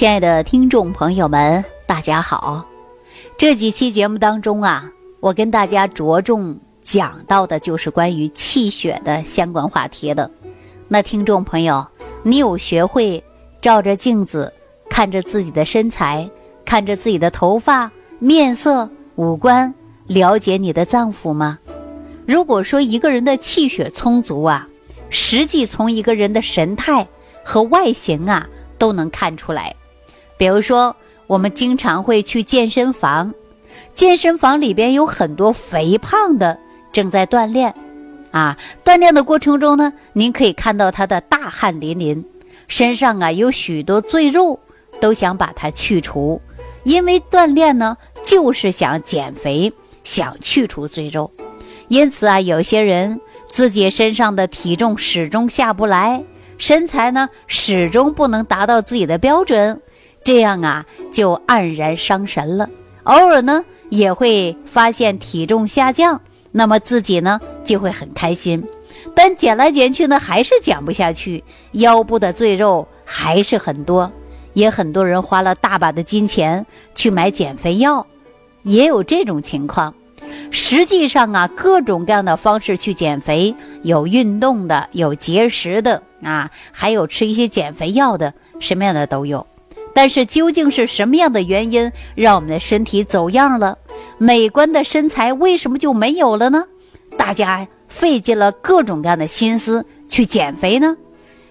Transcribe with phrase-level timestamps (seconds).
[0.00, 2.64] 亲爱的听众朋友们，大家好！
[3.36, 10.30] 这几期节目当中啊，我跟大家着重讲到的就是关于气血的相关话题的。
[10.88, 11.86] 那听众朋友，
[12.22, 13.22] 你有学会
[13.60, 14.50] 照着镜子
[14.88, 16.26] 看着自己的身材，
[16.64, 19.74] 看着自己的头发、面色、五官，
[20.06, 21.58] 了解你的脏腑吗？
[22.24, 24.66] 如果说一个人的气血充足啊，
[25.10, 27.06] 实际从一个人的神态
[27.44, 29.76] 和外形啊都能看出来。
[30.40, 33.34] 比如说，我们经常会去健身房，
[33.92, 36.58] 健身房里边有很多肥胖的
[36.90, 37.74] 正在锻炼，
[38.30, 42.24] 啊，锻炼的过程中呢，您可以看到他的大汗淋淋，
[42.68, 44.58] 身上啊有许多赘肉，
[44.98, 46.40] 都想把它去除，
[46.84, 49.70] 因为锻炼呢就是想减肥，
[50.04, 51.30] 想去除赘肉，
[51.88, 56.24] 因此啊，有些人自己身上的体重始终下不来，
[56.56, 59.78] 身材呢始终不能达到自己的标准。
[60.30, 62.70] 这样啊，就黯然伤神了。
[63.02, 66.20] 偶尔呢，也会发现体重下降，
[66.52, 68.64] 那么自己呢就会很开心。
[69.12, 74.08] 但减来减去呢，还是减不下去，腰部的赘肉还是很多。
[74.52, 78.06] 也很多人花了大把的金钱去买减肥药，
[78.62, 79.92] 也有这种情况。
[80.52, 89.44] 实际上啊，各种各样的方式去减肥，有运动的，有节食的啊，还有吃一些减肥药的，什么样的都有。
[89.92, 93.76] 但是究竟是什么样的原因让我们的身体走样了？
[94.18, 96.64] 美观的身材为什么就没有了呢？
[97.16, 100.96] 大家费尽了各种各样的心思去减肥呢？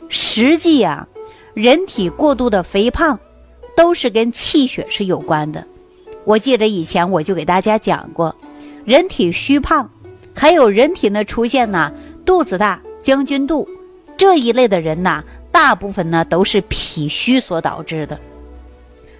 [0.07, 1.07] 实际呀，
[1.53, 3.19] 人体过度的肥胖
[3.75, 5.63] 都是跟气血是有关的。
[6.23, 8.33] 我记得以前我就给大家讲过，
[8.85, 9.89] 人体虚胖，
[10.33, 11.91] 还有人体呢出现呢
[12.25, 13.67] 肚子大、将军肚
[14.15, 18.19] 这一类的人呐，大部分呢都是脾虚所导致的。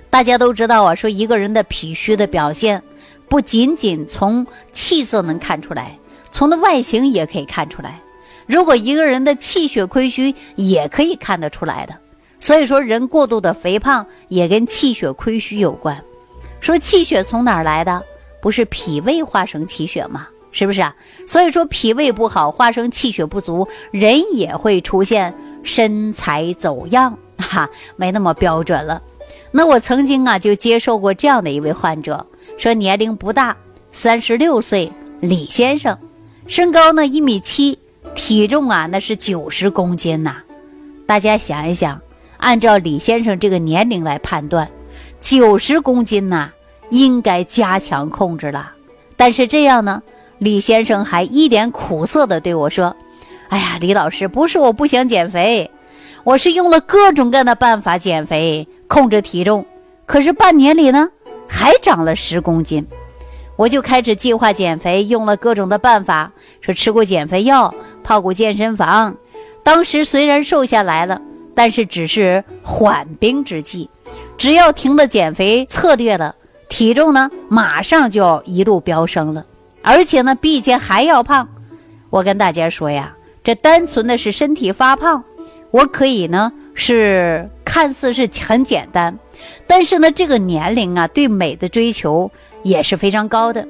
[0.10, 2.82] 大家都知道啊，说一个人的脾虚的表现，
[3.28, 5.98] 不仅仅从气色能看出来，
[6.32, 8.00] 从的外形也可以看出来。
[8.48, 11.96] 如果一个人的气血亏虚，也可以看得出来的。
[12.40, 16.04] 所以说，人过度的肥胖也跟气血亏虚有关。
[16.60, 18.02] 说气血从哪儿来的？
[18.42, 20.28] 不是脾胃化生气血吗？
[20.52, 20.96] 是不是啊？
[21.28, 25.32] 所以说，脾胃不好，化生气血不足，人也会出现
[25.62, 29.00] 身材走样，哈，没那么标准了。
[29.52, 32.26] 那我曾经啊就接受过这样的一位患者，
[32.58, 33.56] 说年龄不大，
[33.92, 35.98] 三十六岁，李先生，
[36.48, 37.78] 身高呢一米七，
[38.14, 40.38] 体重啊那是九十公斤呐。
[41.08, 42.00] 大家想一想，
[42.38, 44.70] 按照李先生这个年龄来判断，
[45.20, 46.52] 九十公斤呐
[46.92, 48.74] 应该加强控制了。
[49.18, 50.04] 但是这样呢，
[50.38, 52.96] 李先生还一脸苦涩的对我说
[53.50, 55.70] ：“哎呀，李老师，不是我不想减肥，
[56.24, 59.64] 我是用了各种各样的办法减肥。”控制体重，
[60.08, 61.10] 可是半年里呢，
[61.48, 62.88] 还长了十公斤。
[63.56, 67.72] 我就开始计划减肥，用了各种的办法，说吃过减肥药，
[68.04, 69.16] 泡过健身房。
[69.62, 71.22] 当时虽然瘦下来了，
[71.54, 73.88] 但是只是缓兵之计。
[74.40, 76.34] 只要停了减肥策略了，
[76.68, 79.46] 体重呢马上就要一路飙升了，
[79.84, 81.48] 而且呢比以前还要胖。
[82.10, 85.24] 我跟大家说呀，这单纯的是身体发胖，
[85.72, 87.50] 我可以呢是。
[87.66, 89.20] 看似是很简单，
[89.68, 92.32] 但是呢，这个年龄啊，对美的追求
[92.64, 93.68] 也是非常高的，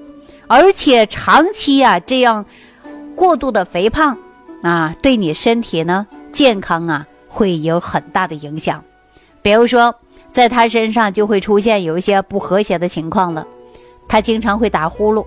[0.48, 2.46] 而且长期啊这样
[3.14, 4.18] 过度的肥胖
[4.64, 8.82] 啊，对你身体呢健康啊会有很大的影响。
[9.42, 9.94] 比如说，
[10.32, 13.46] 在他身上就会出现有一些不和谐的情况了，
[14.08, 15.26] 他经常会打呼噜，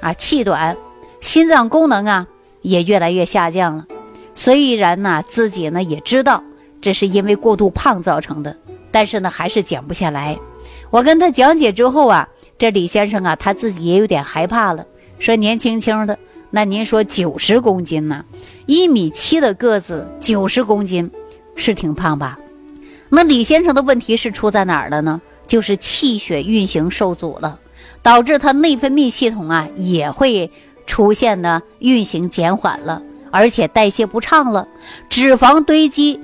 [0.00, 0.76] 啊，气短，
[1.20, 2.28] 心脏功能啊
[2.62, 3.84] 也越来越下降了。
[4.34, 6.42] 虽然呢，自己呢也知道。
[6.80, 8.54] 这是因为过度胖造成的，
[8.90, 10.38] 但是呢，还是减不下来。
[10.90, 12.28] 我跟他讲解之后啊，
[12.58, 14.84] 这李先生啊，他自己也有点害怕了，
[15.18, 16.18] 说年轻轻的，
[16.50, 18.22] 那您说九十公斤呢，
[18.66, 21.10] 一米七的个子，九十公斤，
[21.56, 22.38] 是挺胖吧？
[23.08, 25.22] 那李先生的问题是出在哪儿了呢？
[25.46, 27.58] 就是气血运行受阻了，
[28.02, 30.50] 导致他内分泌系统啊也会
[30.86, 33.02] 出现呢运行减缓了，
[33.34, 34.68] 而且代谢不畅了，
[35.08, 36.20] 脂肪堆积。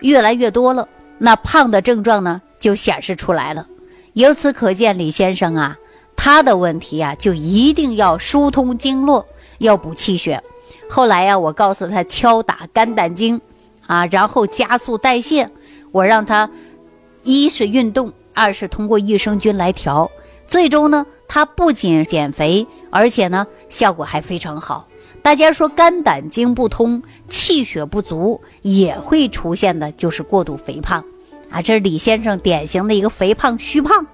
[0.00, 0.88] 越来越多了，
[1.18, 3.66] 那胖的症状呢就显示出来了。
[4.14, 5.76] 由此可见，李先生啊，
[6.16, 9.26] 他的问题啊就一定要疏通经络，
[9.58, 10.42] 要补气血。
[10.88, 13.38] 后来呀，我告诉他敲打肝胆经，
[13.86, 15.50] 啊，然后加速代谢。
[15.92, 16.48] 我让他
[17.22, 20.10] 一是运动，二是通过益生菌来调。
[20.46, 24.88] 最终呢，他不仅减肥，而且呢效果还非常好。
[25.26, 31.04] 大家说肝胆经不通，气血不足也会出现的，就是过度肥胖，
[31.50, 34.06] 啊，这是李先生典型的一个肥胖虚胖。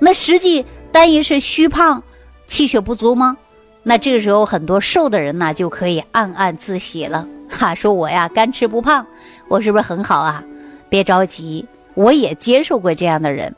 [0.00, 2.02] 那实际单一是虚胖，
[2.46, 3.38] 气血不足吗？
[3.84, 9.06] 那这个时候很多瘦的人呢就可以暗暗自喜了，哈，说我呀干吃不胖，
[9.48, 10.44] 我是不是很好啊？
[10.90, 11.64] 别着急，
[11.94, 13.56] 我也接受过这样的人。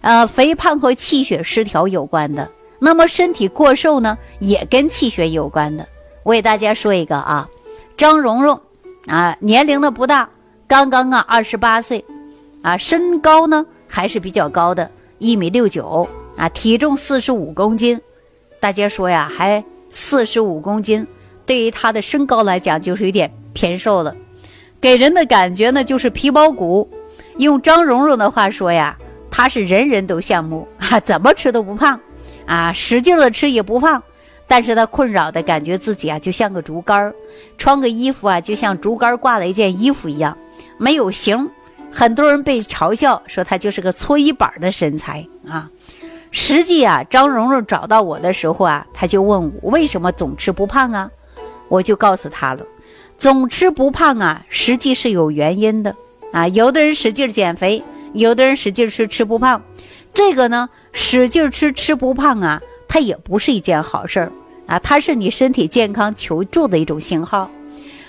[0.00, 5.86] 呃，肥胖和气血失调有关的，那么身体过瘦呢，也跟气血有关的。
[6.28, 7.48] 我给大家说一个啊，
[7.96, 8.60] 张蓉蓉
[9.06, 10.28] 啊，年龄呢不大，
[10.66, 12.04] 刚刚啊二十八岁，
[12.60, 17.98] 啊，身高呢还是比较高的，一米六九啊，体重四十五公斤。
[18.60, 21.06] 大家说呀，还四十五公斤，
[21.46, 24.14] 对于她的身高来讲，就是有点偏瘦了，
[24.82, 26.86] 给人的感觉呢就是皮包骨。
[27.38, 28.98] 用张蓉蓉的话说呀。
[29.30, 31.98] 她是人人都羡慕啊，怎么吃都不胖，
[32.44, 34.02] 啊，使劲的吃也不胖，
[34.48, 37.14] 但是他困扰的感觉自己啊，就像个竹竿儿
[37.58, 40.36] 穿个衣服啊，就像竹竿挂了一件衣服一样，
[40.78, 41.48] 没有型。
[41.92, 45.70] 很多人被嘲笑说他就是个搓衣板的身材啊。
[46.30, 51.10] 实际啊，张蓉蓉找到我的时候啊，他就问我为什么总吃不胖啊？
[51.68, 52.66] 我就告诉他了，
[53.16, 55.94] 总吃不胖啊，实际是有原因的
[56.32, 56.48] 啊。
[56.48, 57.84] 有的人使劲减肥。
[58.14, 59.62] 有的人使劲吃吃不胖，
[60.14, 64.32] 这个呢，使劲吃吃不胖啊，它也不是一件好事儿
[64.66, 67.48] 啊，它是你身体健康求助的一种信号。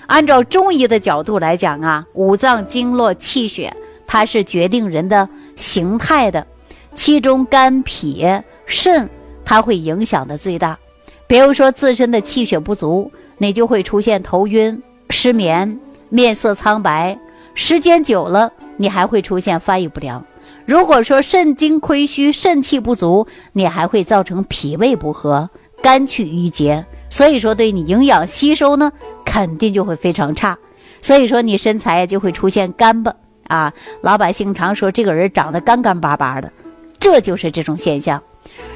[0.07, 3.71] 按照中医的角度来讲啊，五脏经络气血，
[4.07, 6.47] 它是决定人的形态的，
[6.95, 8.25] 其中肝脾
[8.65, 9.07] 肾
[9.45, 10.79] 它会影响的最大。
[11.27, 14.81] 比如说自身的气血不足，你就会出现头晕、
[15.11, 15.79] 失眠、
[16.09, 17.19] 面色苍白，
[17.53, 18.51] 时间久了。
[18.77, 20.25] 你还会出现发育不良。
[20.69, 25.49] 如果说肾精亏虚、肾气不足，你还会造成脾胃不和、
[25.81, 26.85] 肝气郁结。
[27.09, 28.91] 所以说，对你营养吸收呢，
[29.25, 30.55] 肯定就会非常差。
[31.01, 33.11] 所以说，你身材就会出现干巴
[33.47, 33.73] 啊。
[34.01, 36.51] 老百姓常说这个人长得干干巴巴的，
[36.99, 38.21] 这就是这种现象。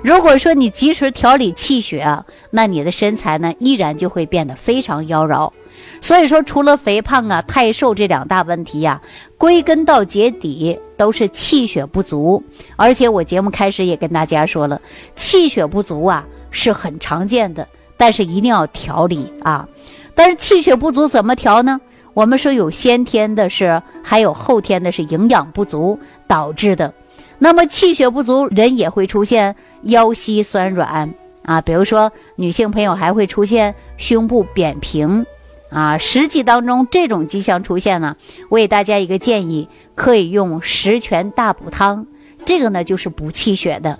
[0.01, 5.51] 如果说你及时调理气血啊，那你的身材呢，依然就会变得非常妖娆。
[6.01, 9.01] 所以说，除了肥胖啊、太瘦这两大问题呀，
[9.43, 12.41] 归根到结底都是气血不足。
[12.77, 14.79] 而且我节目开始也跟大家说了，
[15.17, 17.67] 气血不足啊是很常见的，
[17.97, 19.67] 但是一定要调理啊。
[20.15, 21.81] 但是气血不足怎么调呢？
[22.13, 26.93] 我们说有先天的，是还有后天的，是营养不足导致的。
[27.37, 35.25] 那么气血不足，人也会出现腰膝酸软啊，比如说女性朋友还会出现胸部扁平。
[35.73, 38.15] 啊，实际当中这种迹象出现呢，
[38.49, 42.05] 我给大家一个建议，可以用十全大补汤，
[42.45, 43.97] 这个呢就是补气血的。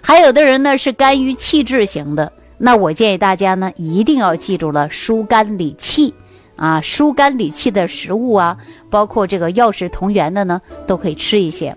[0.00, 6.14] 还有的人呢是肝郁气滞型的，那我建议大家呢一定要记住了疏肝理气
[6.56, 8.56] 啊，疏肝理气的食物啊，
[8.88, 11.76] 包括这个药食同源的呢都可以吃一些。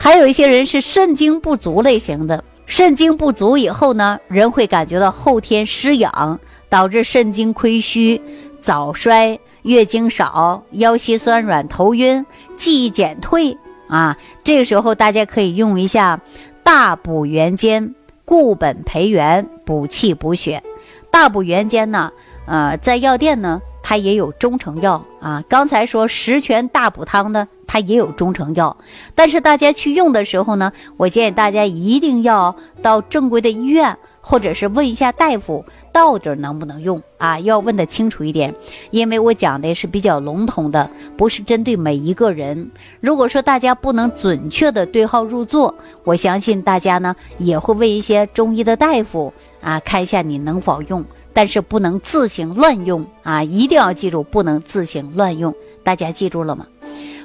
[0.00, 8.20] 还有一些人是肾精不足类型的，肾精不足以后呢，人会感觉到后天失养，导致肾精亏虚。
[8.60, 12.24] 早衰、月经少、腰膝酸软、头晕、
[12.56, 13.56] 记忆减退
[13.88, 16.20] 啊，这个时候大家可以用一下
[16.62, 20.62] 大补元煎、固本培元，补气补血。
[21.10, 22.12] 大补元煎呢，
[22.46, 25.42] 呃，在药店呢，它也有中成药啊。
[25.48, 28.76] 刚才说十全大补汤呢，它也有中成药，
[29.14, 33.98] 但是大家去用的时候呢，我建议大家一定要到正规的医院，
[34.30, 35.64] 或者是问一下大夫。
[35.92, 37.40] 到底能不能用啊？
[37.40, 38.54] 要问的清楚一点，
[38.92, 42.70] 因为我讲的是比较笼统的，不是针对每一个人。
[43.00, 53.42] 如果说大家不能准确的对号入座，我相信大家呢也会问一些中医的大夫啊，看一下你能否用，但是不能自行乱用啊！
[53.42, 55.52] 一定要记住，不能自行乱用。
[55.82, 56.64] 大家记住了吗？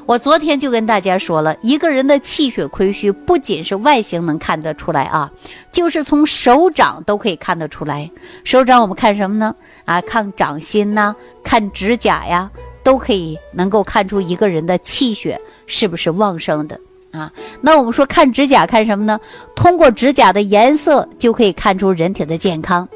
[0.06, 5.32] 我昨天就跟大家说了，一个人的气血亏虚，不仅是外形能看得出来啊，
[5.72, 8.10] 就是从手掌都可以看得出来。
[8.44, 9.56] 手掌我们看什么呢？
[9.86, 12.48] 啊，看掌心呐，看指甲呀，
[12.84, 17.32] 都可以能够看出一个人的气血是不是旺盛的啊。
[17.60, 19.20] 那我们说看指甲看什么呢？
[19.56, 22.88] 通过指甲的颜色就可以看出人体的健康。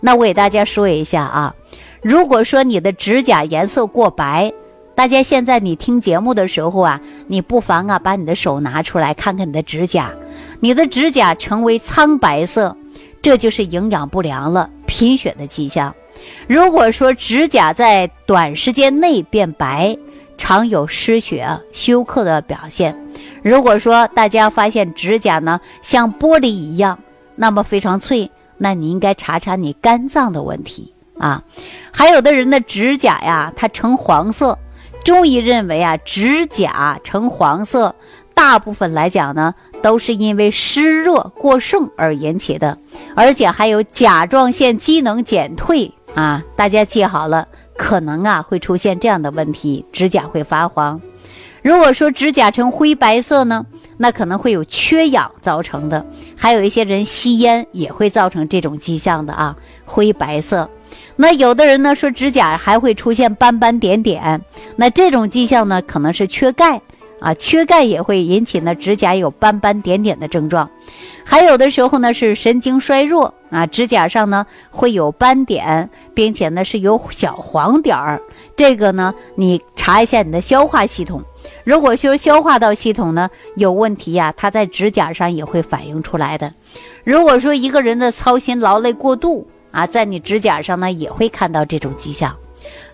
[0.00, 1.54] 那我给大家说一下啊，
[2.02, 4.52] 如果说你的指甲颜色过白。
[4.98, 10.10] 大家现在你听节目的时候啊，你不妨啊把你的手拿出来看看你的指甲，
[10.58, 12.76] 你的指甲成为苍白色，
[13.22, 15.94] 这就是营养不良了，贫血的迹象。
[16.48, 19.96] 如果说指甲在短时间内变白，
[20.36, 22.92] 常有失血休克的表现。
[23.40, 26.98] 如果说大家发现指甲呢像玻璃一样，
[27.36, 31.44] 那么非常脆，那你应该查查你肝脏的问题啊。
[31.92, 34.58] 还有的人的指甲呀，它呈黄色。
[35.08, 37.94] 中医认为啊，指甲呈黄色，
[38.34, 42.76] 大部分来讲呢，都是因为湿热过盛而引起的，
[43.14, 46.44] 而且还有甲状腺机能减退啊。
[46.54, 51.00] 大家记好了，可能啊会出现这样的问题，指甲会发黄。
[51.62, 53.64] 如果说指甲呈灰白色呢，
[53.96, 56.04] 那可能会有缺氧造成的。
[56.36, 60.68] 还有一些人吸烟也会造成这种迹象的啊，灰白色。
[61.16, 64.40] 那有的人呢说指甲还会出现斑斑点点，
[64.76, 66.80] 那这种迹象呢可能是缺钙
[67.20, 70.70] 啊，缺钙也会引起呢指甲有斑斑点点的症状。
[71.24, 78.20] 还有的时候呢是神经衰弱啊，指甲上呢会有斑点，并且呢是有小黄点儿。
[78.56, 81.22] 这个呢你查一下你的消化系统。
[81.64, 86.52] 如果说消化道系统呢有问题呀，它在指甲上也会反映出来的。
[87.04, 92.34] 如果说一个人的操心劳累过度啊，在你指甲上呢也会看到这种迹象。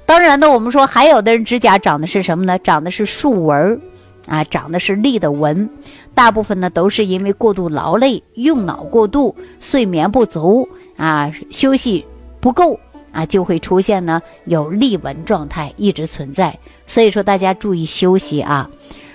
[0.07, 2.59] 当然呢，我们说还有的人指甲长的是什么呢？
[2.59, 3.81] 长的是竖纹儿
[4.27, 5.69] 啊，长的是立的纹。
[6.15, 12.05] 大部分呢都是因为过度劳累、用脑过度、睡眠不足啊、休息
[12.39, 12.79] 不够
[13.13, 16.57] 啊，就会出现呢有立纹状态一直存在。
[16.87, 18.69] 所以说，大家注意休息啊！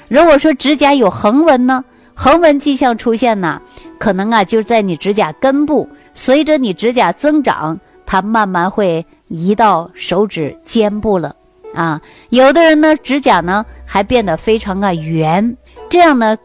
[0.08, 1.86] 如果说指甲有横纹呢，
[2.16, 3.62] 横纹迹象出现呢，
[4.00, 5.88] 可能啊就是在你指甲根部，
[6.22, 11.34] 随着你指甲增长，它慢慢会移到手指尖部了
[11.74, 12.02] 啊。
[12.28, 15.56] 有的人呢，指甲呢还变得非常啊圆，
[15.90, 16.38] 这样呢，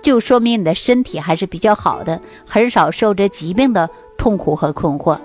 [0.00, 5.18] 就说明你的身体还是比较好的，很少受这疾病的痛苦和困惑。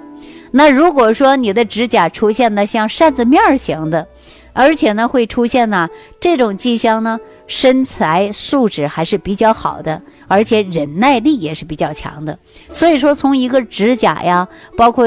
[0.51, 4.06] 那如果说你的指甲出现的像扇子面型的，
[4.51, 5.88] 而且呢，会出现呢
[6.20, 7.17] 这种迹象呢，
[7.48, 12.38] 身材素质还是比较好的，而且忍耐力也是比较强的。
[12.74, 15.06] 所以说，从一个指甲呀，包括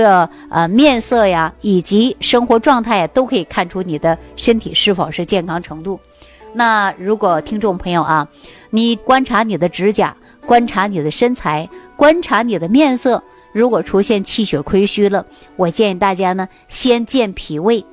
[0.50, 6.00] 呃面色呀，以及生活状态呀，都可以看出你的身体是否是健康程度。
[6.53, 8.27] 那如果听众朋友啊，
[8.71, 13.23] 你观察你的指甲，观察你的身材，观察你的面色，
[13.53, 15.25] 如果出现气血亏虚了，
[15.57, 17.85] 我建议大家呢，先健脾胃。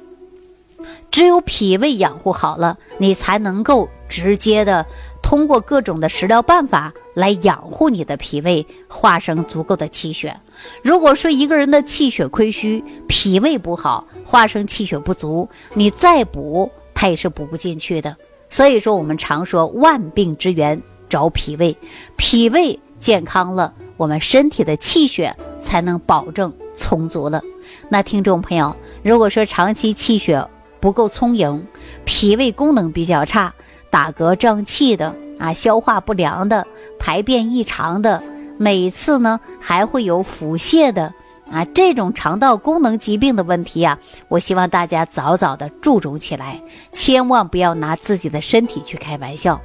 [1.11, 4.85] 只有脾胃养护好了，你才能够直接的
[5.27, 10.33] 通过各种的食疗办法来养护你的脾胃，化生足够的气血。
[10.81, 18.15] 如果说一个人的气血亏虚，脾胃不好，化生气血不足，你再补它也是补不进去的。
[18.47, 21.75] 所以说，我们常说万病之源找脾胃，
[22.15, 27.41] 脾胃健康了，我们身体的气血才能保证充足了。
[27.89, 30.47] 那听众朋友，如果说长期气血，
[30.79, 31.67] 不够充盈，
[32.05, 33.53] 脾胃功能比较差，
[33.89, 36.65] 打嗝胀气的啊，消化不良的，
[36.99, 38.21] 排便异常的，
[38.57, 41.13] 每次呢还会有腹泻的
[41.51, 49.59] 啊，这种肠道功能疾病的问题啊，我希望大家早早的注重起来，千万不要拿自己的身体去开玩笑。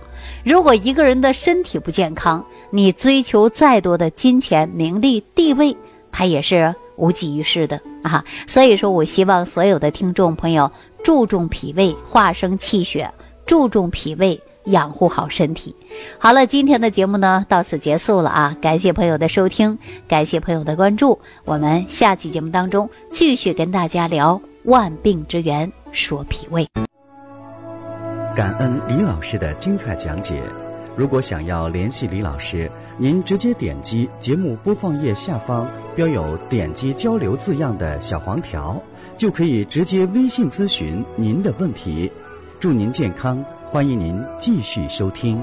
[0.44, 5.76] 如果一个人的身体不健康，你追求再多的金钱、名利、地位，
[6.12, 8.24] 他也是无济于事的啊。
[8.46, 10.70] 所以说我希望所有的听众朋友。
[11.04, 13.12] 注重脾胃化生气血，
[13.46, 15.75] 注重脾胃养护好身体。
[16.18, 18.56] 好了，今天的节目呢到此结束了啊！
[18.61, 21.18] 感谢朋友的收听，感谢朋友的关注。
[21.44, 26.66] 我们下期节目当中继续跟大家聊万病之源，说脾胃。
[28.34, 30.42] 感恩李老师的精彩讲解。
[30.94, 38.80] 如果想要联系李老师，您直接点击节目播放页下方标有“点击交流”字样的小黄条，
[39.16, 42.12] 就可以直接微信咨询您的问题。
[42.62, 45.37] 祝您健康，欢迎您继续收听。